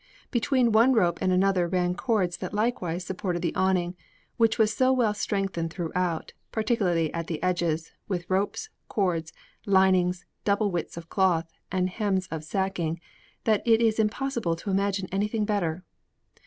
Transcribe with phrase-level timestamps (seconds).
[0.31, 3.95] Between one rope and another ran cords that likewise supported the awning,
[4.35, 9.31] which was so well strengthened throughout, particularly at the edges, with ropes, cords,
[9.67, 12.99] linings, double widths of cloth, and hems of sacking,
[13.43, 15.83] that it is impossible to imagine anything better.